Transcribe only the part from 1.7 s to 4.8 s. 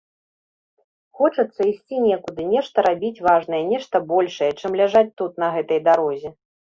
ісці некуды, нешта рабіць важнае, нешта большае, чым